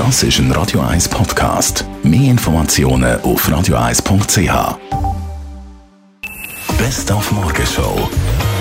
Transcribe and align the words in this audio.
Das 0.00 0.22
ist 0.22 0.38
ein 0.38 0.50
Radio 0.52 0.80
1 0.80 1.10
Podcast. 1.10 1.84
Mehr 2.02 2.30
Informationen 2.30 3.20
auf 3.20 3.46
radio1.ch. 3.46 4.78
Best 6.78 7.12
auf 7.12 7.30
Morgenshow. 7.30 8.08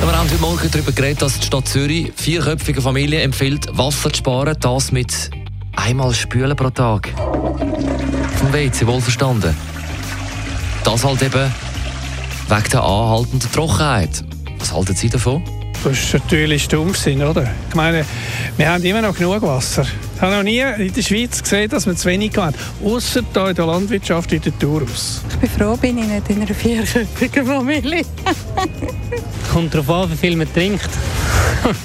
Wir 0.00 0.16
haben 0.16 0.30
heute 0.30 0.40
Morgen 0.40 0.70
darüber 0.70 0.92
geredet, 0.92 1.22
dass 1.22 1.40
die 1.40 1.46
Stadt 1.46 1.66
Zürich 1.66 2.12
vierköpfigen 2.14 2.80
Familien 2.80 3.20
empfiehlt, 3.22 3.66
Wasser 3.76 4.12
zu 4.12 4.18
sparen. 4.18 4.56
Das 4.60 4.92
mit 4.92 5.32
einmal 5.74 6.14
spülen 6.14 6.54
pro 6.54 6.70
Tag. 6.70 7.12
Vom 7.16 8.52
WC, 8.52 8.86
wohlverstanden. 8.86 9.56
Das 10.84 11.04
halt 11.04 11.20
eben 11.20 11.52
wegen 12.48 12.70
der 12.70 12.82
anhaltenden 12.84 13.50
Trockenheit. 13.50 14.22
Was 14.60 14.72
halten 14.72 14.94
Sie 14.94 15.08
davon? 15.08 15.42
Das 15.84 15.98
ist 15.98 16.14
natürlich 16.14 16.64
Stumpfsinn, 16.64 17.22
oder? 17.22 17.46
Ich 17.68 17.74
meine, 17.74 18.06
wir 18.56 18.70
haben 18.70 18.82
immer 18.84 19.02
noch 19.02 19.14
genug 19.14 19.42
Wasser. 19.42 19.84
Ich 20.14 20.22
habe 20.22 20.36
noch 20.36 20.42
nie 20.42 20.60
in 20.60 20.94
der 20.94 21.02
Schweiz 21.02 21.42
gesehen, 21.42 21.68
dass 21.68 21.84
wir 21.86 21.94
zu 21.94 22.08
wenig 22.08 22.34
haben. 22.38 22.56
Außer 22.82 23.20
hier 23.30 23.48
in 23.48 23.54
der 23.54 23.66
Landwirtschaft 23.66 24.32
in 24.32 24.40
der 24.40 24.58
Taurus. 24.58 25.20
Ich 25.28 25.36
bin 25.36 25.50
froh, 25.50 25.76
bin 25.76 25.98
ich 25.98 26.06
nicht 26.06 26.30
in 26.30 26.40
einer 26.40 26.54
vierköpfigen 26.54 27.46
Familie. 27.46 28.02
Kommt 29.52 29.74
darauf 29.74 29.90
an, 29.90 30.12
wie 30.12 30.16
viel 30.16 30.36
man 30.36 30.50
trinkt, 30.54 30.88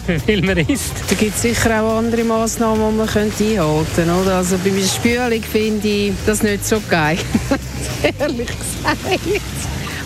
wie 0.07 0.19
viel 0.19 0.45
man 0.45 0.57
isst. 0.59 0.93
Da 1.09 1.16
gibt 1.16 1.35
es 1.35 1.41
sicher 1.41 1.83
auch 1.83 1.97
andere 1.97 2.23
Massnahmen, 2.23 2.91
die 2.91 2.97
man 2.99 3.07
könnte 3.07 3.43
einhalten 3.43 3.85
könnte. 3.95 4.33
Also 4.33 4.57
bei 4.63 4.69
der 4.69 4.88
Spülung 4.88 5.43
finde 5.43 5.88
ich 5.89 6.13
das 6.25 6.41
nicht 6.41 6.66
so 6.66 6.81
geil. 6.89 7.17
Ehrlich 8.19 8.47
gesagt. 8.47 8.97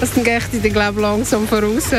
Also 0.01 0.13
dann 0.15 0.23
geht 0.23 0.63
ich 0.63 0.73
glaube 0.73 0.99
langsam 0.99 1.47
voraus. 1.47 1.91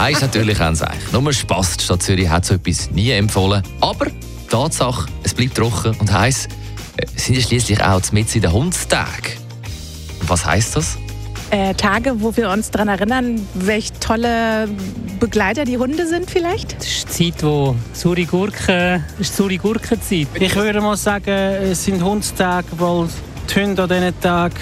Nein, 0.00 0.14
ist 0.14 0.22
natürlich 0.22 0.58
ein 0.62 0.74
Seich. 0.74 1.12
Nur 1.12 1.30
Spass, 1.30 1.76
die 1.76 1.84
Stadt 1.84 2.02
Zürich 2.02 2.26
hat 2.26 2.46
so 2.46 2.54
etwas 2.54 2.90
nie 2.90 3.10
empfohlen. 3.10 3.62
Aber 3.82 4.06
Tatsache, 4.48 5.10
es 5.24 5.34
bleibt 5.34 5.56
trocken 5.56 5.94
und 6.00 6.10
heiß, 6.10 6.48
äh, 6.96 7.06
sind 7.16 7.34
ja 7.34 7.42
schließlich 7.42 7.84
auch 7.84 8.00
mit 8.10 8.34
in 8.34 8.40
den 8.40 8.50
Hundstag. 8.50 9.36
Was 10.22 10.46
heißt 10.46 10.76
das? 10.76 10.96
Äh, 11.50 11.74
Tage, 11.74 12.18
wo 12.18 12.34
wir 12.34 12.48
uns 12.48 12.70
daran 12.70 12.88
erinnern, 12.88 13.46
welche 13.52 13.92
tolle 14.00 14.70
Begleiter 15.20 15.66
die 15.66 15.76
Hunde 15.76 16.06
sind 16.06 16.30
vielleicht? 16.30 16.78
Das 16.78 16.86
ist 16.86 17.18
die 17.18 17.32
Zeit, 17.32 17.42
wo 17.42 17.76
Suri 17.92 18.24
Gurken, 18.24 19.04
ist 19.18 19.36
Suri 19.36 19.58
Gurkenzeit. 19.58 20.28
Ich 20.34 20.56
würde 20.56 20.80
mal 20.80 20.96
sagen, 20.96 21.28
es 21.28 21.84
sind 21.84 22.02
Hundstage, 22.02 22.68
weil 22.78 23.06
die 23.54 23.60
Hunde 23.60 23.82
an 23.82 23.88
diesen 23.90 24.18
Tagen 24.22 24.56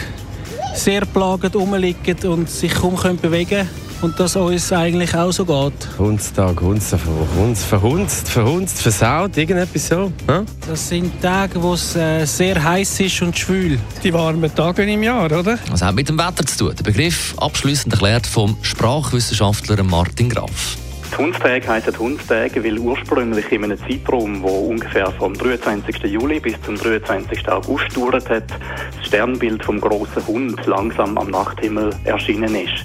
sehr 0.75 1.07
plagend 1.07 1.55
rumliegen 1.55 2.29
und 2.29 2.51
sich 2.51 2.75
kaum 2.75 2.97
bewegen 3.23 3.49
können 3.51 3.88
und 4.03 4.19
dass 4.19 4.37
uns 4.37 4.73
eigentlich 4.73 5.15
auch 5.15 5.33
so 5.33 5.45
geht. 5.45 5.99
Hundstag, 5.99 6.61
Hundstag, 6.61 7.01
verhunzt, 7.01 8.29
verhunzt, 8.29 8.81
versaut, 8.81 9.37
irgendetwas 9.37 9.89
so. 9.89 10.13
Ja? 10.29 10.45
Das 10.69 10.89
sind 10.89 11.21
Tage, 11.21 11.63
wo 11.63 11.75
es 11.75 11.97
äh, 11.97 12.25
sehr 12.25 12.63
heiß 12.63 13.01
ist 13.01 13.23
und 13.23 13.37
schwül. 13.37 13.79
Die 14.03 14.13
warmen 14.13 14.55
Tage 14.55 14.83
im 14.85 15.03
Jahr, 15.03 15.27
oder? 15.27 15.59
Was 15.71 15.83
hat 15.83 15.95
mit 15.95 16.09
dem 16.09 16.19
Wetter 16.19 16.47
zu 16.47 16.59
tun? 16.59 16.75
Der 16.77 16.85
Begriff 16.85 17.35
abschließend 17.39 17.95
erklärt 17.95 18.27
vom 18.27 18.57
Sprachwissenschaftler 18.63 19.83
Martin 19.83 20.29
Graf. 20.29 20.77
Die 21.11 21.17
Hundstage 21.17 21.67
heissen 21.67 21.99
Hundstage, 21.99 22.63
weil 22.63 22.79
ursprünglich 22.79 23.51
in 23.51 23.65
einem 23.65 23.79
Zeitraum, 23.79 24.43
wo 24.43 24.69
ungefähr 24.69 25.11
vom 25.13 25.35
23. 25.35 26.05
Juli 26.05 26.39
bis 26.39 26.55
zum 26.63 26.77
23. 26.77 27.49
August 27.49 27.97
dauert 27.97 28.29
hat, 28.29 28.45
das 28.51 29.07
Sternbild 29.07 29.65
vom 29.65 29.81
großen 29.81 30.25
Hund 30.27 30.65
langsam 30.67 31.19
am 31.19 31.31
Nachthimmel 31.31 31.91
erschienen 32.05 32.55
ist. 32.55 32.85